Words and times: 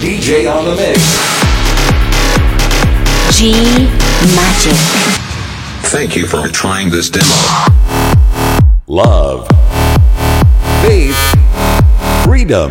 DJ 0.00 0.48
on 0.50 0.64
the 0.64 0.74
mix. 0.76 0.96
G 3.36 3.52
Magic. 4.34 4.80
Thank 5.92 6.16
you 6.16 6.26
for 6.26 6.48
trying 6.48 6.88
this 6.88 7.10
demo. 7.10 7.26
Love. 8.86 9.46
Faith. 10.80 11.20
Freedom. 12.24 12.70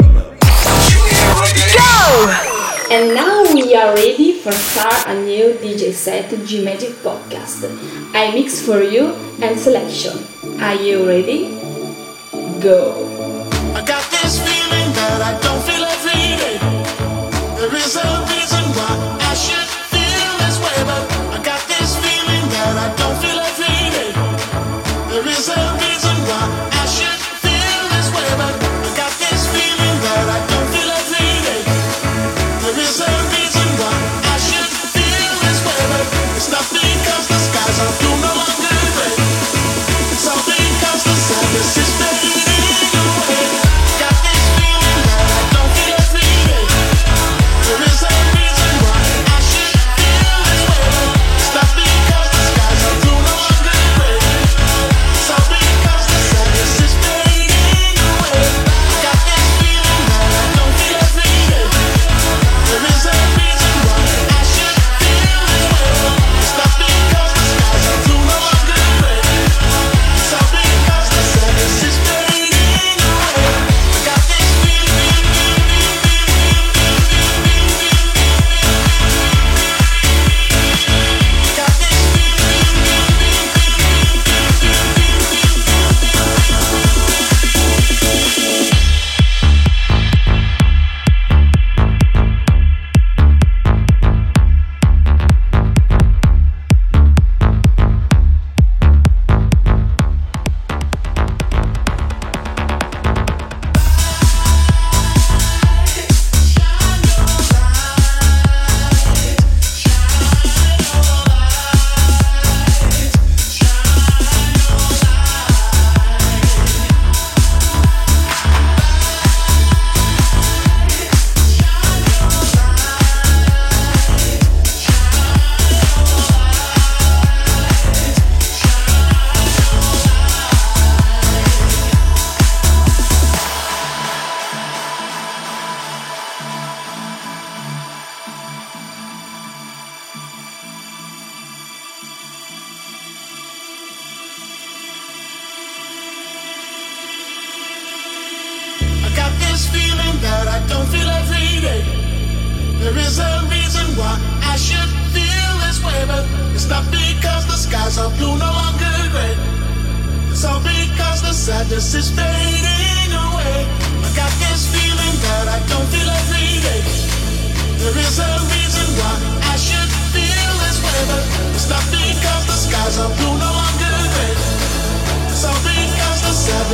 Go! 1.77 2.01
And 2.89 3.13
now 3.13 3.43
we 3.53 3.75
are 3.75 3.93
ready 3.93 4.33
for 4.39 4.51
start 4.51 5.05
a 5.05 5.21
new 5.21 5.53
DJ 5.61 5.93
set 5.93 6.33
G 6.47 6.65
Magic 6.65 6.89
podcast. 7.05 7.69
I 8.15 8.31
mix 8.33 8.59
for 8.59 8.81
you 8.81 9.13
and 9.39 9.59
selection. 9.59 10.17
Are 10.59 10.73
you 10.73 11.07
ready? 11.07 11.51
Go! 12.59 13.05
I 13.75 13.85
got 13.85 14.03
this 14.09 14.41
feeling 14.41 14.91
that 14.97 15.21
I 15.21 15.48
something 17.89 18.38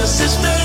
this 0.06 0.20
is 0.22 0.38
me. 0.38 0.65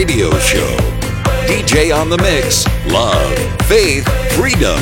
radio 0.00 0.32
show. 0.38 0.76
DJ 1.46 1.94
on 1.94 2.08
the 2.08 2.16
mix, 2.16 2.64
love, 2.86 3.36
faith, 3.64 4.08
freedom. 4.32 4.80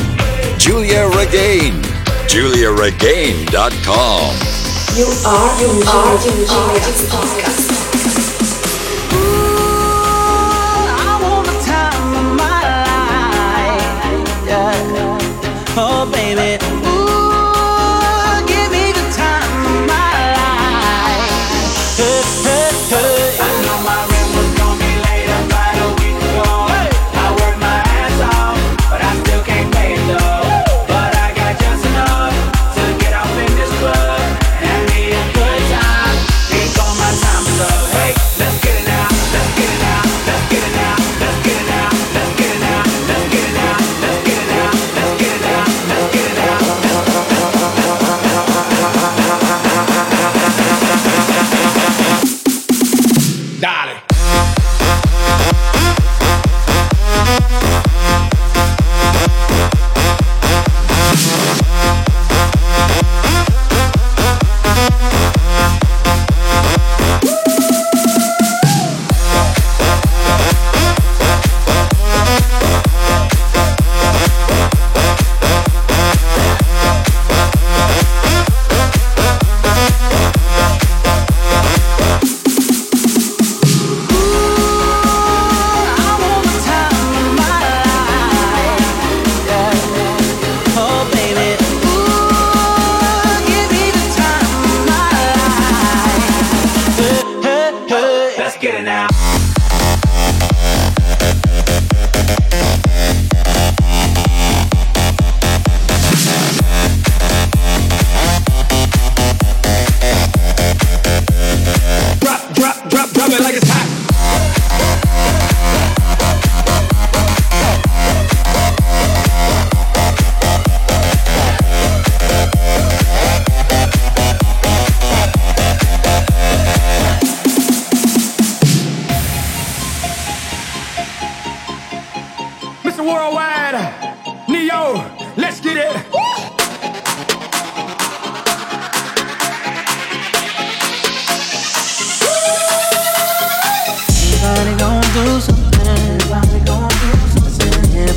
Giulia 0.57 1.09
Regain, 1.09 1.83
giuliaregain.com. 2.31 4.35
You 4.95 5.07
are, 5.25 5.59
you 5.59 5.67
are, 5.67 6.23
you 6.23 6.31
are, 6.31 6.31
you 6.31 6.47
are, 6.47 6.77
you 6.77 6.83
are. 7.43 7.48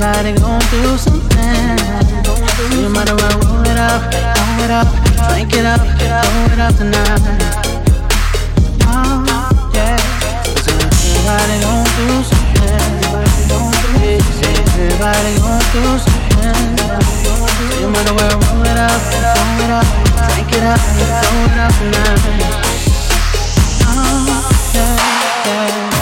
Everybody 0.02 0.34
gon' 0.40 0.58
do 0.72 0.98
something. 0.98 1.78
You 2.74 2.88
might 2.88 3.06
as 3.08 3.14
roll 3.22 3.62
it 3.62 3.78
up, 3.78 4.02
roll 4.02 4.58
it 4.58 4.70
up, 4.72 4.90
drink 5.30 5.54
it 5.54 5.64
up, 5.64 5.78
roll 5.78 6.50
it 6.50 6.58
up 6.58 6.74
tonight. 6.74 7.22
Oh, 8.82 9.22
yeah. 9.72 9.94
Everybody 10.58 11.54
gon' 11.62 11.86
do 11.94 12.18
something. 12.26 12.82
Everybody 14.74 15.38
gon' 15.38 15.62
do 15.70 15.84
something. 16.02 16.66
Something. 17.22 17.78
You 17.78 17.86
might 17.86 18.02
as 18.02 18.18
roll 18.18 18.66
it 18.66 18.78
up, 18.82 18.98
roll 19.22 19.62
it 19.62 19.70
up, 19.70 19.86
drink 20.34 20.50
it 20.50 20.66
up, 20.66 20.82
roll 20.98 21.46
it 21.46 21.62
up 21.62 21.70
tonight. 21.78 22.26
Oh, 23.86 24.50
yeah, 24.74 24.98
yeah. 25.46 26.01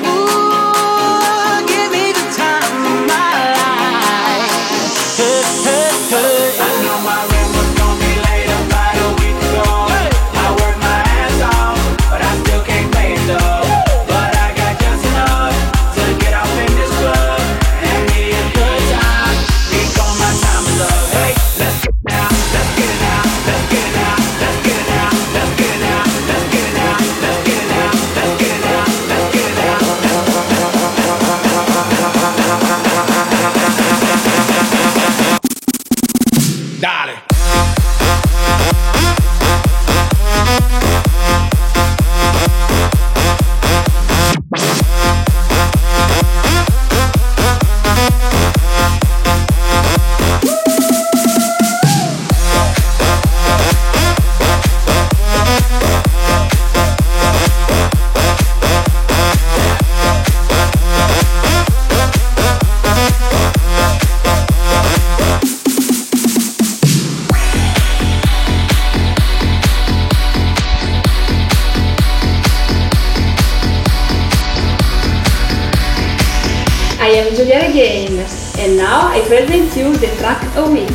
I 77.31 77.33
am 77.33 77.47
Giulia 77.47 78.27
and 78.59 78.75
now 78.75 79.07
I 79.07 79.21
present 79.25 79.73
you 79.77 79.95
the 79.95 80.07
track 80.19 80.43
a 80.57 80.69
week. 80.69 80.89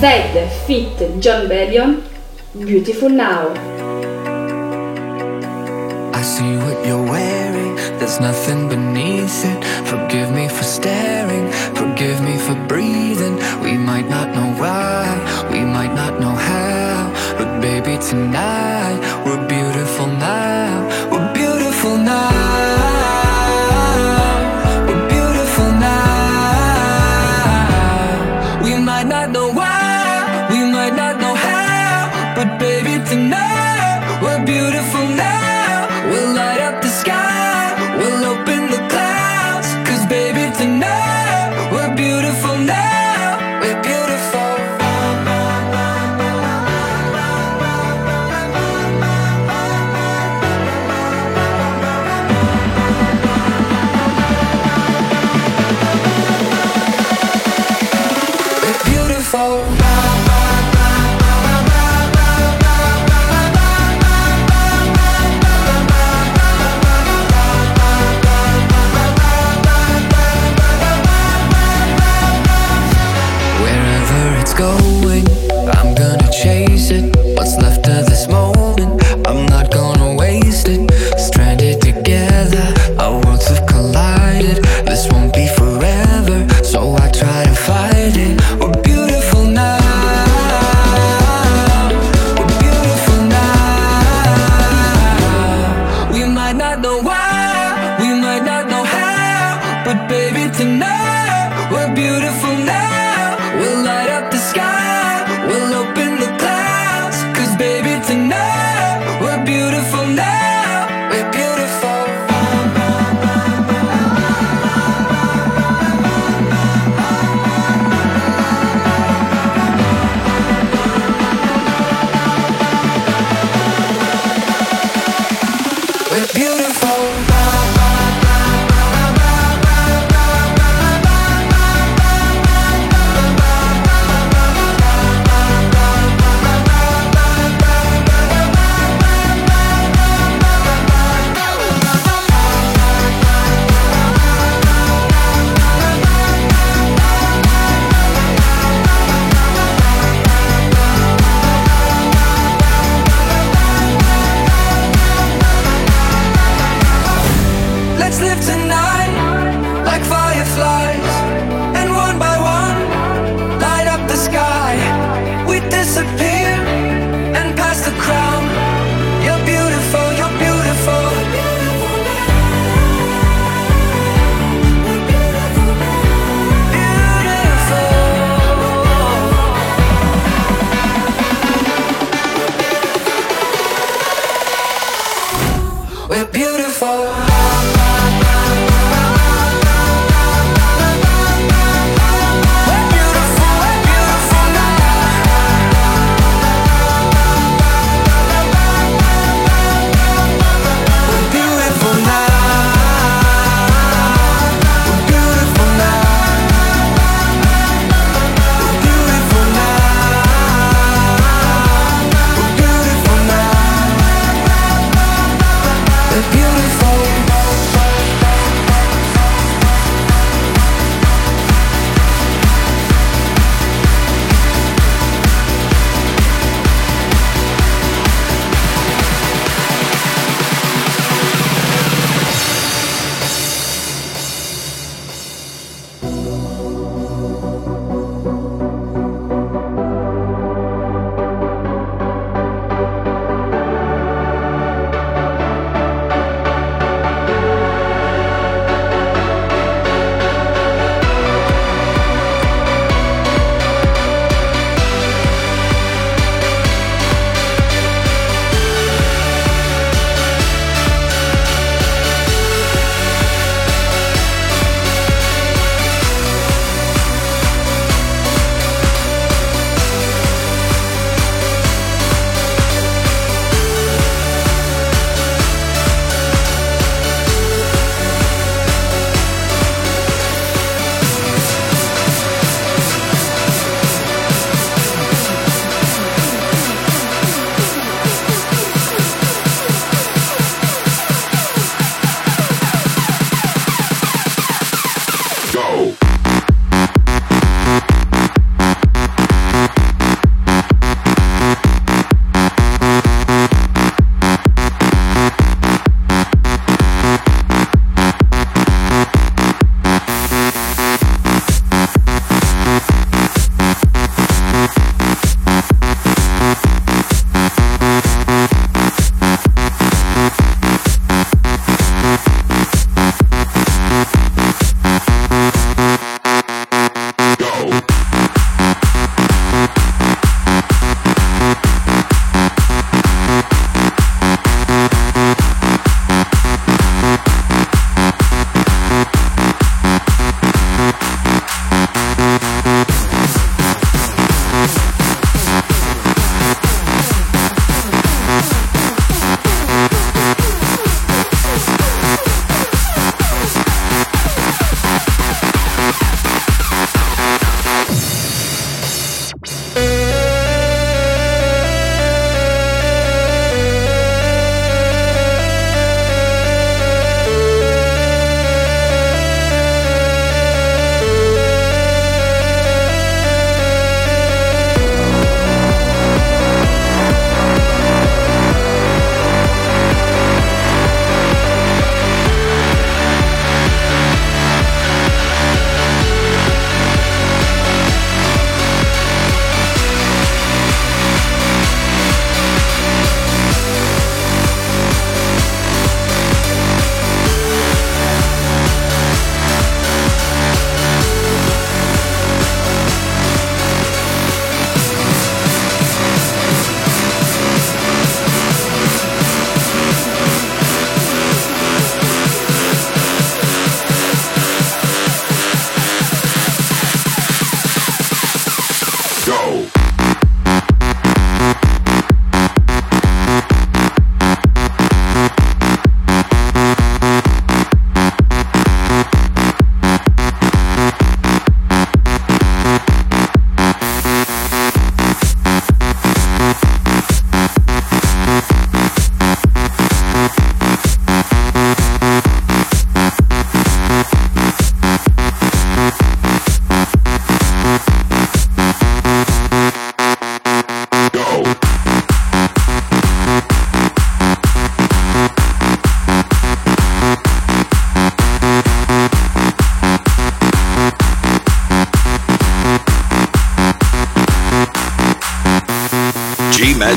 Zedd 0.00 0.50
fit 0.66 0.98
Jon 1.20 1.46
Bellion, 1.46 2.02
Beautiful 2.52 3.08
Now. 3.08 3.54
I 6.12 6.22
see 6.22 6.56
what 6.56 6.84
you're 6.84 7.04
wearing, 7.04 7.76
there's 8.00 8.18
nothing 8.18 8.68
beneath 8.68 9.44
it. 9.44 9.62
Forgive 9.86 10.32
me 10.32 10.48
for 10.48 10.64
staring, 10.64 11.52
forgive 11.76 12.20
me 12.20 12.36
for 12.38 12.56
breathing. 12.66 13.36
We 13.62 13.78
might 13.78 14.08
not 14.08 14.34
know 14.34 14.50
why, 14.58 15.06
we 15.52 15.60
might 15.60 15.94
not 15.94 16.18
know 16.18 16.34
how. 16.34 17.12
But 17.38 17.60
baby, 17.60 18.02
tonight, 18.02 18.81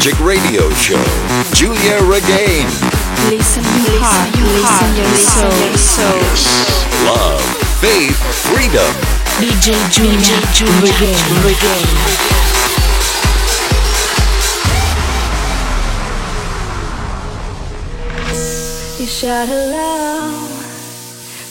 Music 0.05 0.23
Radio 0.23 0.69
Show. 0.75 1.03
Giulia 1.55 1.97
Regain. 2.03 2.67
Listen 3.33 3.63
your 3.63 3.97
heart, 3.97 4.29
listen 4.53 4.93
your 5.01 5.09
soul. 5.17 5.49
soul. 5.81 6.21
Love, 7.09 7.41
faith, 7.81 8.15
freedom. 8.45 8.85
DJ 9.41 9.73
Giulia, 9.89 10.37
Giulia 10.53 11.09
Regain. 11.41 11.89
You 18.99 19.07
shout 19.07 19.49
aloud 19.49 20.49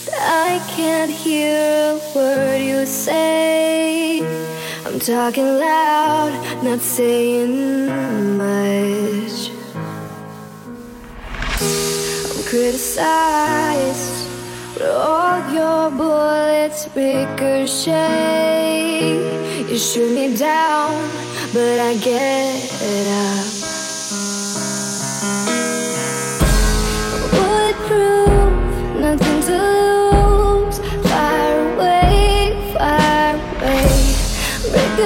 that 0.06 0.22
I 0.22 0.62
can't 0.76 1.10
hear 1.10 1.98
a 1.98 2.14
word 2.14 2.62
you 2.62 2.86
say 2.86 3.43
talking 5.04 5.58
loud, 5.58 6.32
not 6.62 6.80
saying 6.80 7.86
much. 8.38 9.50
I'm 11.60 12.42
criticized, 12.48 14.26
but 14.72 14.88
all 14.88 15.52
your 15.52 15.90
bullets 15.90 16.88
ricochet. 16.96 17.92
You 19.68 19.76
shoot 19.76 20.14
me 20.14 20.34
down, 20.38 21.10
but 21.52 21.78
I 21.80 21.96
get 21.98 22.72
up. 23.08 23.43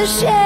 share. 0.09 0.38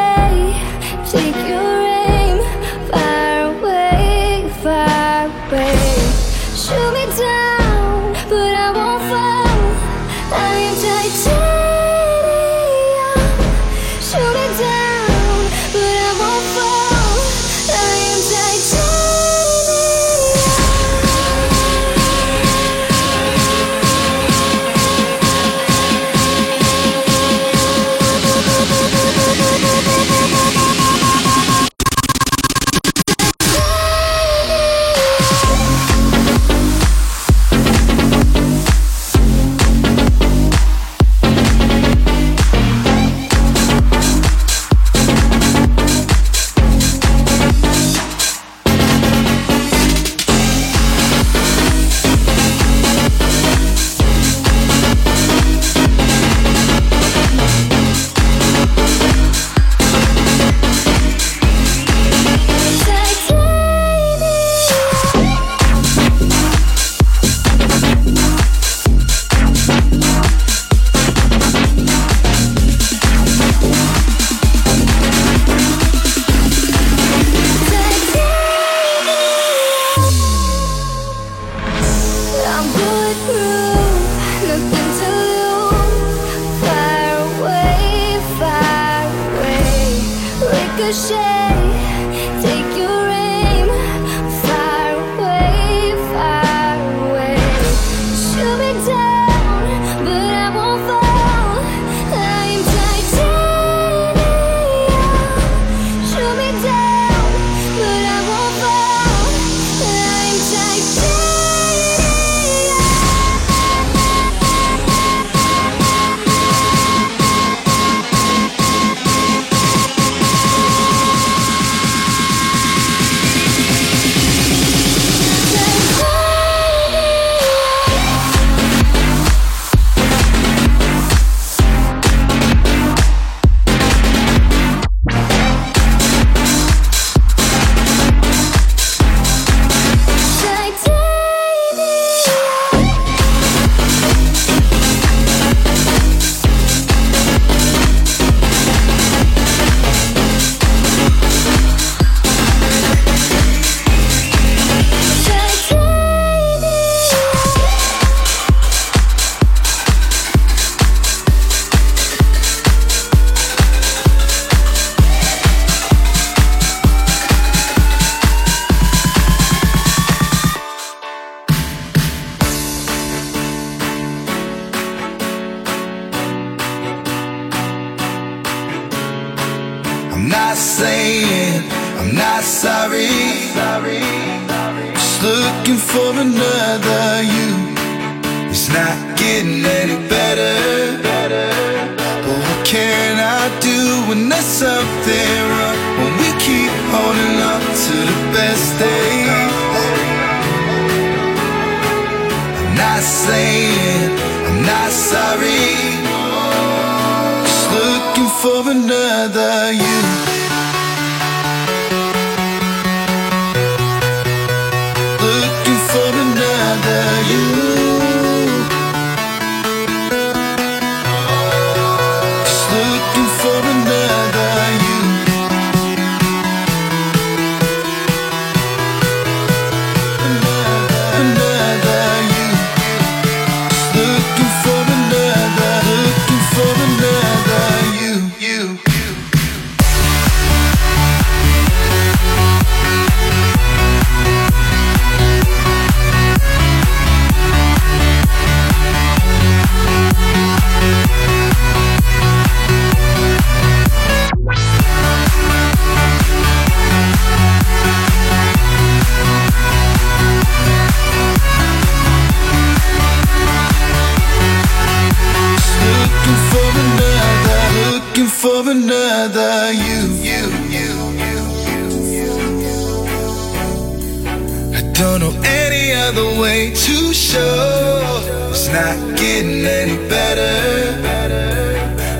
another 276.13 276.41
way 276.41 276.71
to 276.71 277.15
show 277.15 278.51
it's 278.51 278.69
not 278.69 279.17
getting 279.17 279.65
any 279.65 279.97
better. 280.09 281.01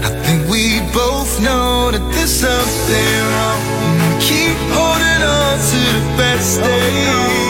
I 0.03 0.09
think 0.25 0.49
we 0.49 0.81
both 0.95 1.41
know 1.41 1.91
that 1.91 2.13
there's 2.15 2.31
something 2.31 3.19
wrong. 3.35 4.21
Keep 4.21 4.57
holding 4.73 5.23
on 5.23 5.59
to 5.59 5.81
the 5.99 6.17
best 6.17 6.61
days. 6.61 7.42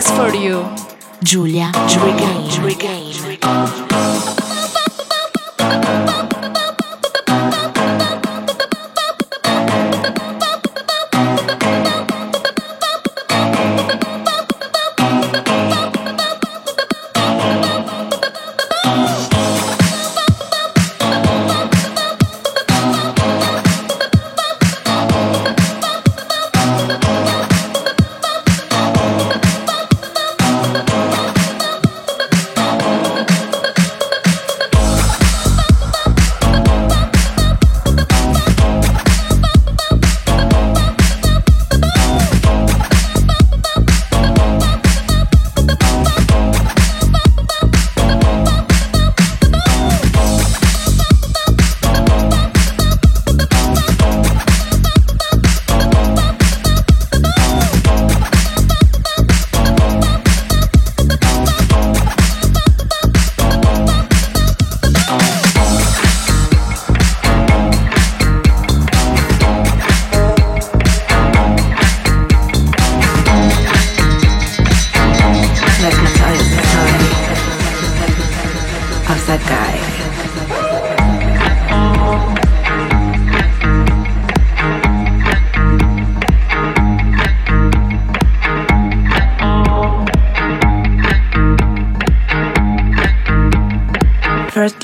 Mix 0.00 0.10
for 0.12 0.34
you. 0.34 0.64
Julia 1.22 1.70
Regain. 2.62 3.89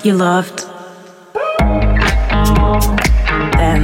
you 0.06 0.14
loved. 0.14 0.60
Then 3.58 3.82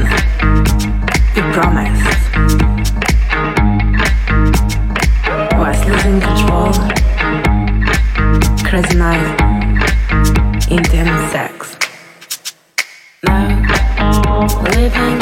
you 1.34 1.42
promised. 1.52 2.36
Was 5.58 5.84
losing 5.84 6.20
control. 6.20 6.72
Crazy 8.68 8.96
night. 8.96 9.36
Intense 10.70 11.32
sex. 11.32 11.76
Now 13.24 14.46
living. 14.62 15.21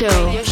Show. 0.00 0.49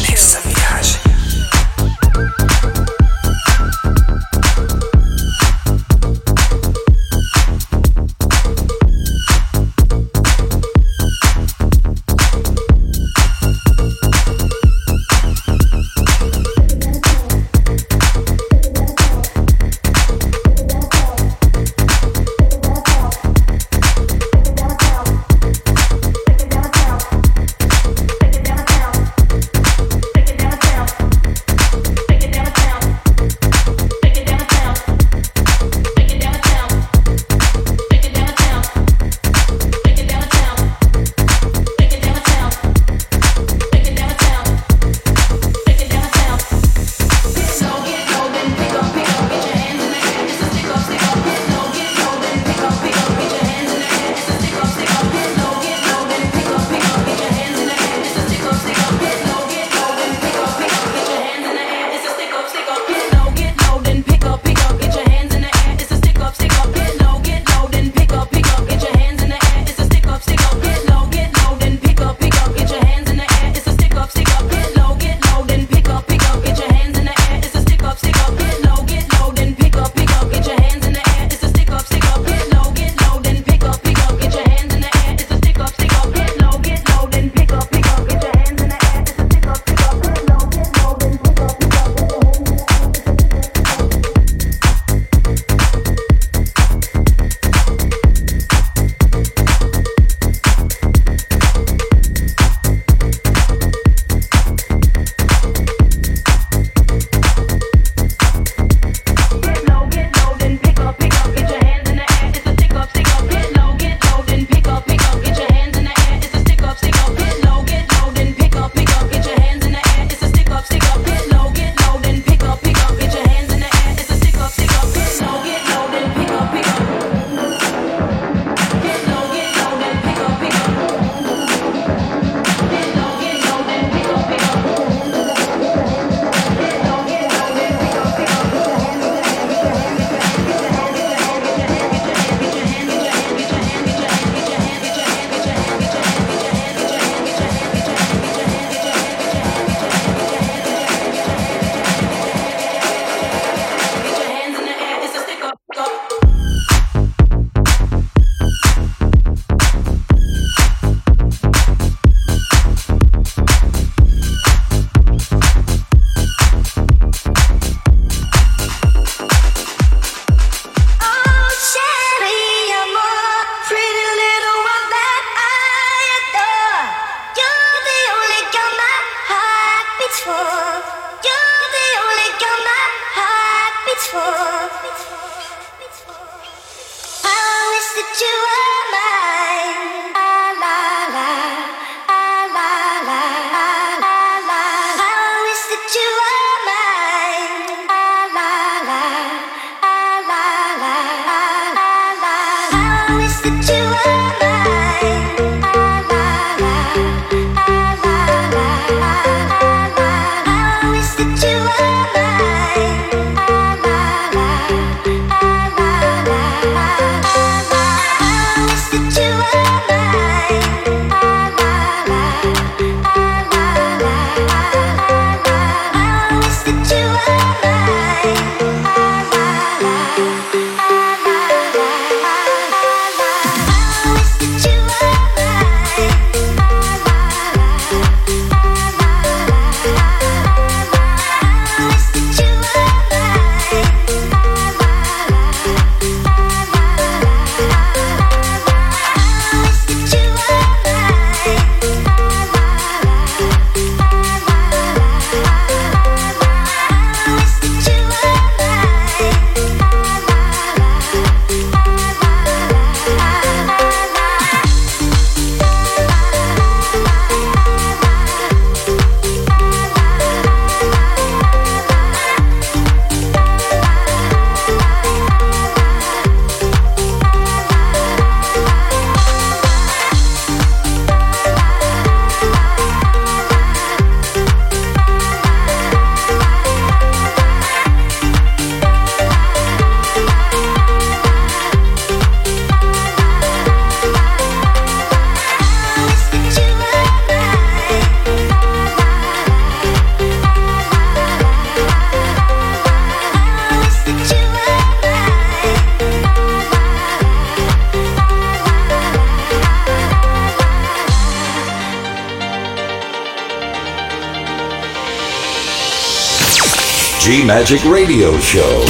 G 317.29 317.45
Magic 317.45 317.85
Radio 317.85 318.33
Show. 318.39 318.81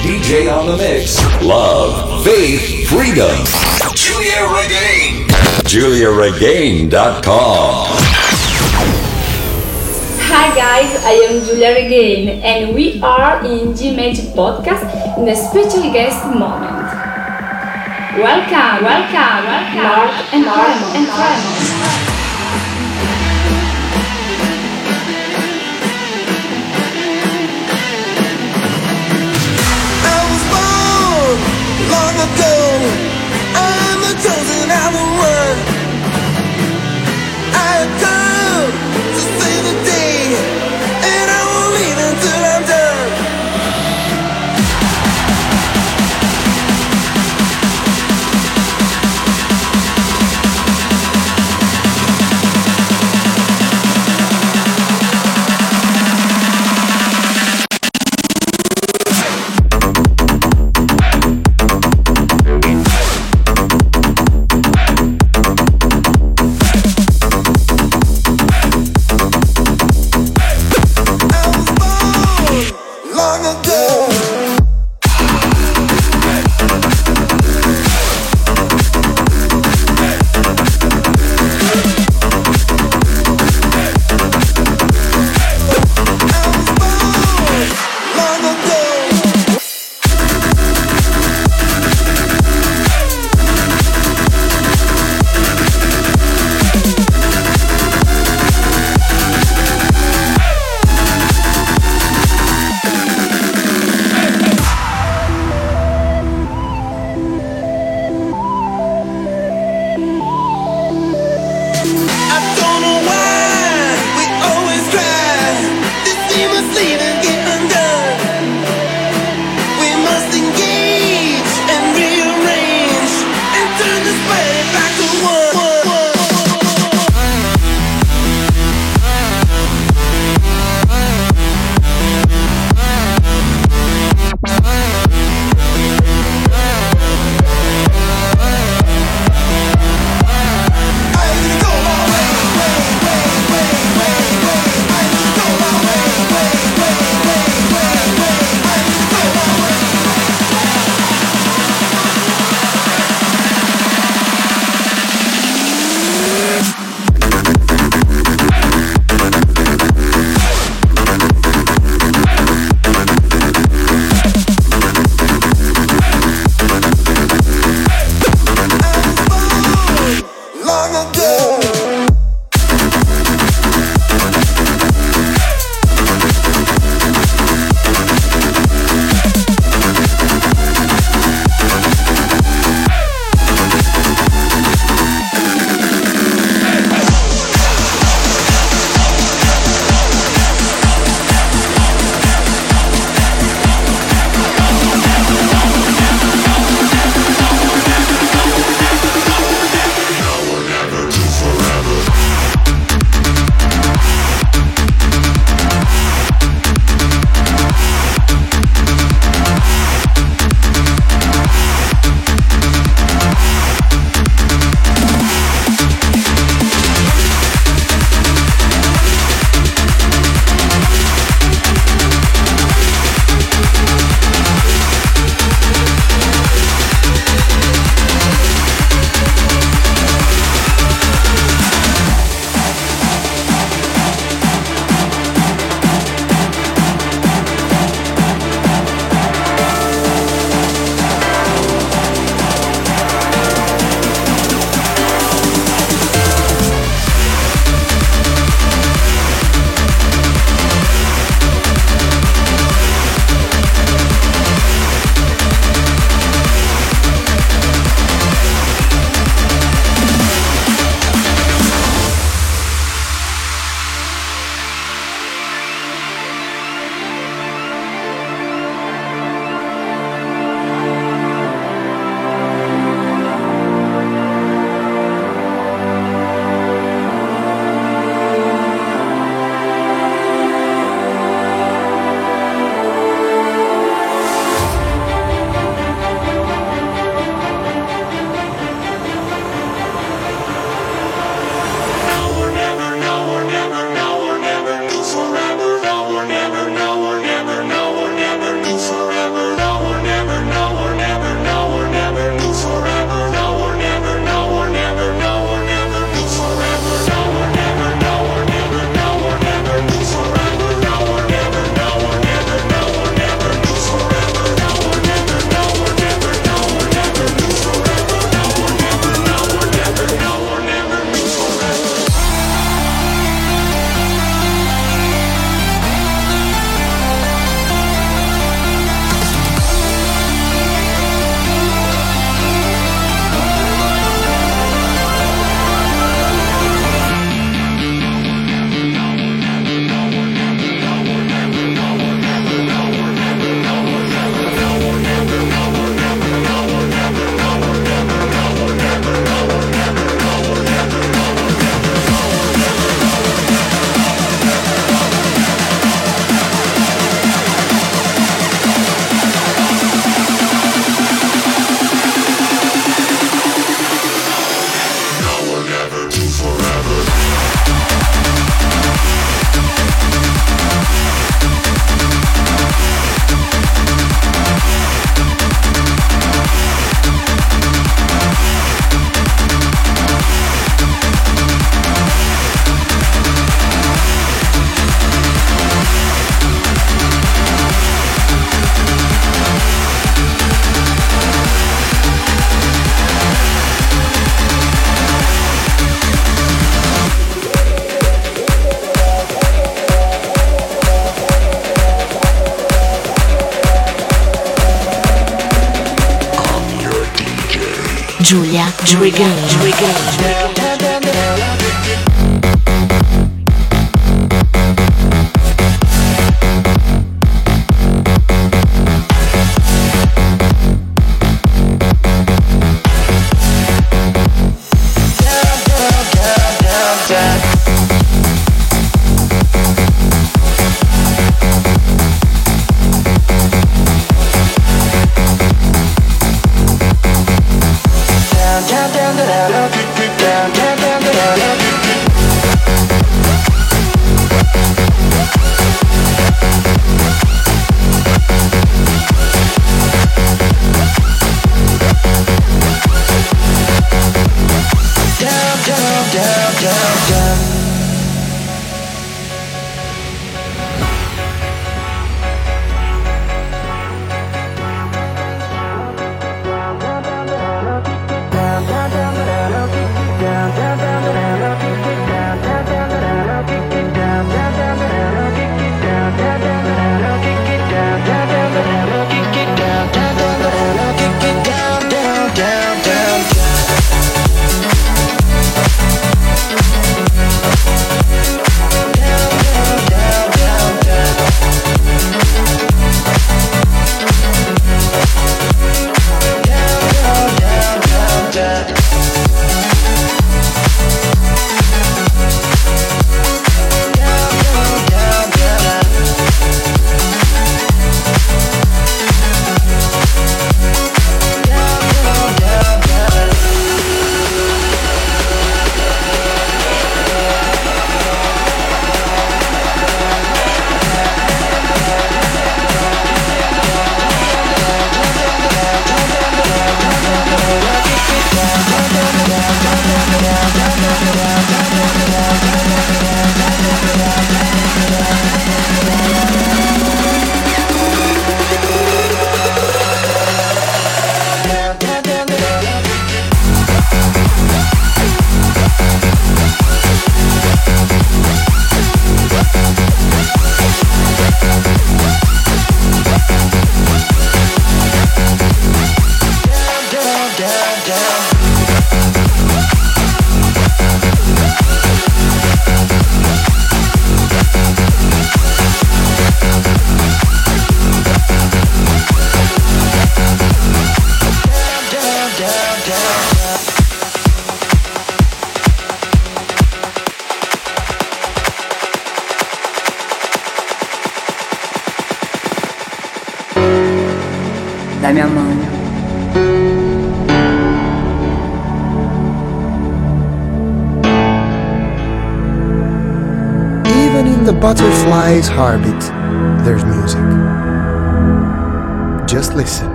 DJ 0.00 0.48
on 0.50 0.66
the 0.66 0.74
mix. 0.78 1.22
Love, 1.42 2.24
faith, 2.24 2.88
freedom. 2.88 3.44
Giulia 3.94 4.48
Regain. 4.48 5.28
GiuliaRegain.com. 5.68 7.86
Hi 10.32 10.48
guys, 10.56 10.96
I 11.04 11.12
am 11.28 11.44
Giulia 11.44 11.74
Regain 11.74 12.40
and 12.42 12.74
we 12.74 13.02
are 13.02 13.44
in 13.44 13.76
G 13.76 13.94
Magic 13.94 14.32
Podcast 14.32 14.88
in 15.18 15.28
a 15.28 15.36
special 15.36 15.92
guest 15.92 16.24
moment. 16.24 16.88
Welcome, 18.16 18.80
welcome, 18.80 19.44
welcome, 19.44 19.76
Merk 19.76 20.32
and 20.32 20.46
Merk 20.46 20.80
and 20.96 21.06
Kremont. 21.06 21.73
Long 32.14 32.28
ago. 32.28 32.54
I'm 33.54 34.00
the 34.00 34.14
chosen, 34.22 34.70
I 34.70 34.88
will 34.92 35.10
run. 35.18 35.73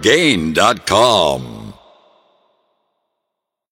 GiuliaRegain.com. 0.00 1.47